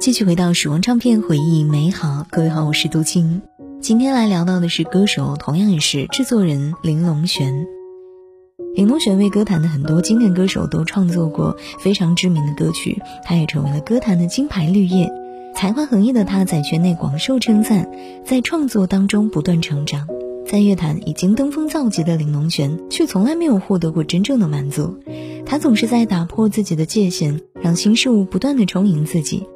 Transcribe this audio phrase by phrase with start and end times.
[0.00, 2.26] 继续回到时光唱片，回忆美好。
[2.30, 3.42] 各位好，我是杜青。
[3.82, 7.66] 今天来聊到的是歌手，同样也是制作人林隆璇。
[8.74, 15.12] 林隆璇为歌坛的很多经典歌手都创作过非常知名的歌曲，他也成为了歌坛的金牌绿叶。
[15.54, 17.90] 才华横溢的他在圈内广受称赞，
[18.24, 20.08] 在创作当中不断成长。
[20.46, 24.98] 在乐坛已经登峰造极的林隆璇，却从来没有获得过真正的满足。
[25.44, 29.46] 他总是在打破自己的界限，让新事物不断的充盈自己。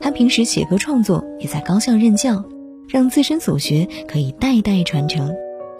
[0.00, 2.42] 他平时写歌创作，也在高校任教，
[2.88, 5.32] 让自身所学可以代代传承。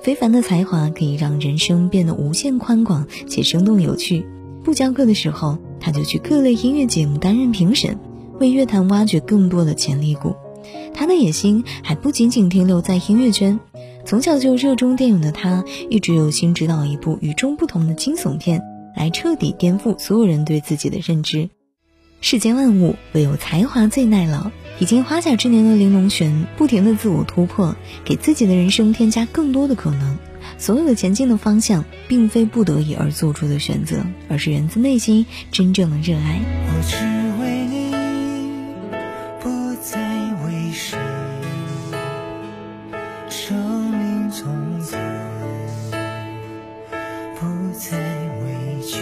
[0.03, 4.27] 非凡的才华可以让人生变得无限宽广且生动有趣。
[4.63, 7.99] 不教课的时候，他就去各类音乐节目担任评审，
[8.39, 10.35] 为乐坛挖掘更多的潜力股。
[10.93, 13.59] 他的野心还不仅仅停留在音乐圈，
[14.05, 18.61] 从小就热衷电影的他，一直有心执导一部与众不同的惊悚片，
[18.95, 21.49] 来彻底颠覆所有人对自己的认知。
[22.21, 24.51] 世间万物，唯有才华最耐老。
[24.79, 30.17] 已经花甲之年的玲珑璇，不停的自我突破，给自己的人生添加更多的可能。
[30.57, 36.41] 所有的前进的方向，并非不得已而做出的选择，而是源自内心真正的热爱。
[36.67, 36.97] 我只
[37.43, 37.91] 为你，
[39.43, 39.99] 不再
[40.47, 40.99] 为谁。
[43.29, 43.57] 生
[43.91, 44.97] 命从此
[47.39, 47.47] 不
[47.79, 48.99] 再委屈。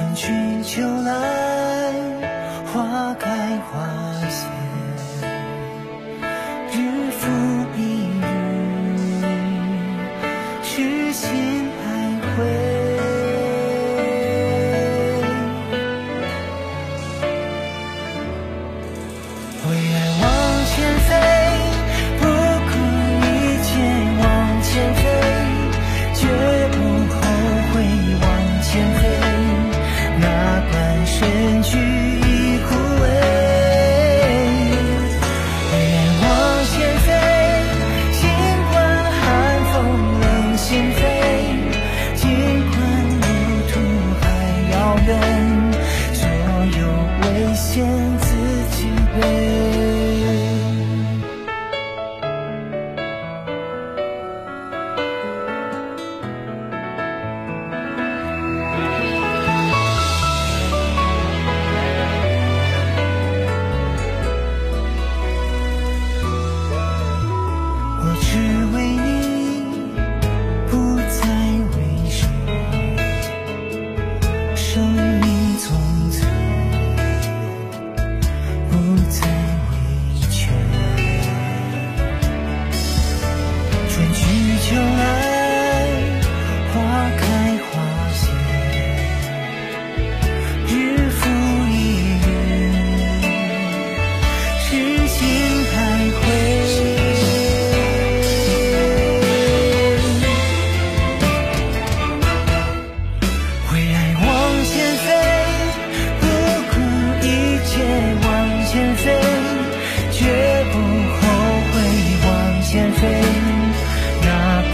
[0.00, 1.12] 春去秋来，
[2.72, 3.28] 花开
[3.70, 3.84] 花
[4.30, 4.46] 谢，
[6.72, 7.28] 日复
[7.76, 8.24] 一日，
[10.62, 11.84] 痴心徘
[12.22, 12.79] 徊。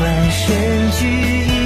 [0.00, 1.66] 万神俱一。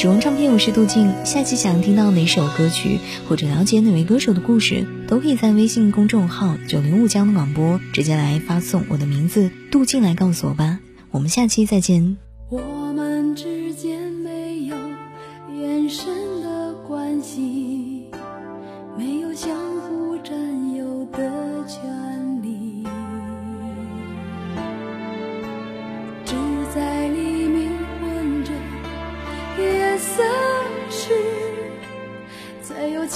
[0.00, 1.12] 使用唱片我是杜静。
[1.26, 10.78] 下期想听到哪首歌曲或者了解哪位歌手的故事都可以在微信公众号九零五江的广播直接来发送我的名字杜静来告诉我吧。
[11.10, 12.27] 我们下期再见。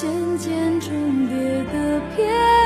[0.03, 1.39] 渐渐重叠
[1.73, 2.62] 的片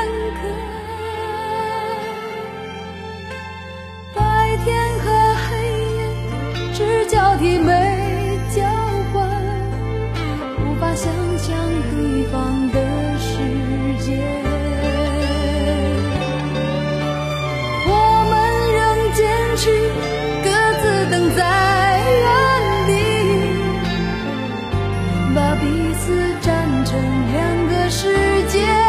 [25.59, 26.99] 彼此站成
[27.31, 28.07] 两个世
[28.49, 28.86] 界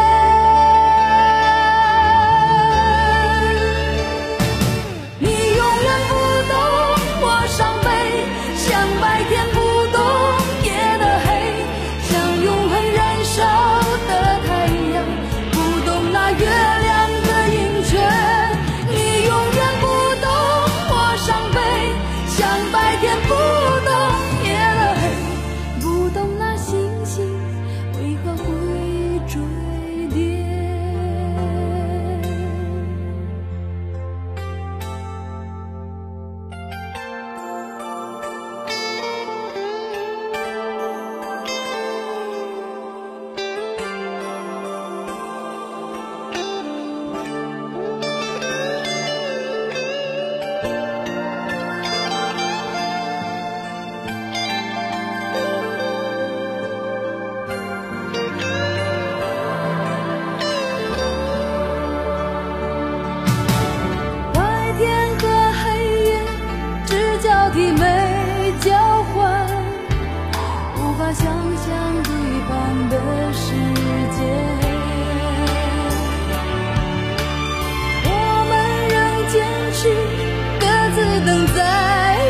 [81.29, 81.61] 能在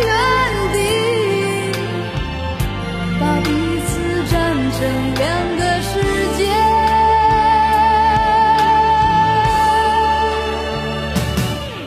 [0.06, 0.12] 原
[0.74, 0.78] 地
[3.18, 3.48] 把彼
[3.88, 3.90] 此
[4.30, 4.38] 站
[4.74, 4.78] 成
[5.16, 5.24] 两
[5.56, 5.92] 个世
[6.38, 6.40] 界。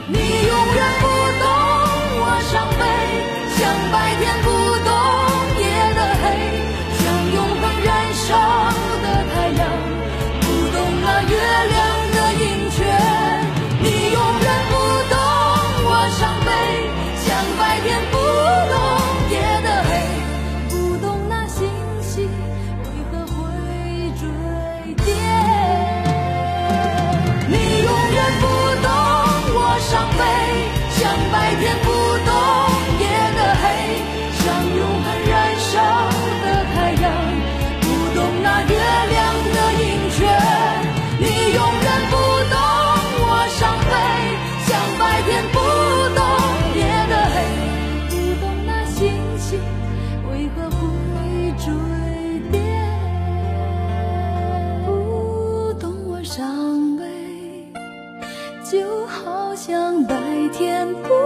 [0.09, 0.17] 你
[0.49, 1.05] 永远不
[1.43, 1.45] 懂
[2.19, 2.83] 我伤悲，
[3.59, 3.61] 像
[3.93, 4.52] 白天不。
[59.53, 60.17] 我想白
[60.51, 61.22] 天不